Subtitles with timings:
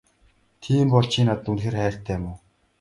[0.61, 2.35] Тийм бол чи надад үнэхээр хайртай юм уу?